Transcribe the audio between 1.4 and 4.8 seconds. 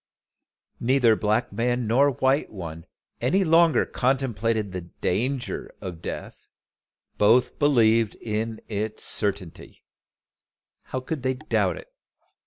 man nor white one any longer contemplated